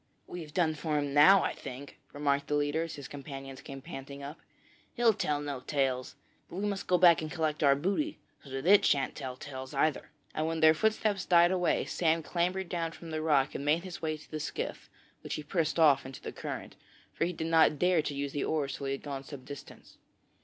'We've 0.25 0.51
done 0.51 0.73
for 0.73 0.97
him 0.97 1.13
now 1.13 1.43
I 1.43 1.53
think,' 1.53 1.99
remarked 2.11 2.47
the 2.47 2.55
leader, 2.55 2.81
as 2.81 2.95
his 2.95 3.07
companions 3.07 3.61
came 3.61 3.83
panting 3.83 4.23
up. 4.23 4.39
'He'll 4.95 5.13
tell 5.13 5.39
no 5.39 5.59
tales; 5.59 6.15
but 6.49 6.55
we 6.55 6.65
must 6.65 6.87
go 6.87 6.97
back 6.97 7.21
and 7.21 7.29
collect 7.31 7.61
our 7.61 7.75
booty, 7.75 8.17
so 8.43 8.49
that 8.49 8.65
it 8.65 8.83
shan't 8.83 9.13
tell 9.15 9.35
tales 9.37 9.75
either,' 9.75 10.09
and 10.33 10.47
when 10.47 10.59
their 10.59 10.73
footsteps 10.73 11.23
died 11.23 11.51
away 11.51 11.85
Sam 11.85 12.23
clambered 12.23 12.67
down 12.67 12.93
from 12.93 13.11
the 13.11 13.21
rock 13.21 13.53
and 13.53 13.63
made 13.63 13.83
his 13.83 14.01
way 14.01 14.17
to 14.17 14.31
the 14.31 14.39
skiff, 14.39 14.89
which 15.21 15.35
he 15.35 15.43
pushed 15.43 15.77
off 15.77 16.03
into 16.03 16.19
the 16.19 16.31
current, 16.31 16.75
for 17.13 17.25
he 17.25 17.31
did 17.31 17.45
not 17.45 17.77
dare 17.77 18.01
to 18.01 18.15
use 18.15 18.31
the 18.31 18.43
oars 18.43 18.77
till 18.77 18.87
he 18.87 18.93
had 18.93 19.03
gone 19.03 19.23
some 19.23 19.45
distance. 19.45 19.99